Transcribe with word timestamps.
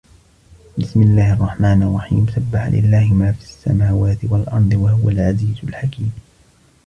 بِسْمِ 0.77 1.01
اللَّهِ 1.01 1.33
الرَّحْمَنِ 1.33 1.83
الرَّحِيمِ 1.83 2.25
سَبَّحَ 2.35 2.67
لِلَّهِ 2.67 3.13
مَا 3.13 3.31
فِي 3.31 3.41
السَّمَاوَاتِ 3.41 4.25
وَالْأَرْضِ 4.25 4.73
وَهُوَ 4.73 5.09
الْعَزِيزُ 5.09 5.57
الْحَكِيمُ 5.63 6.11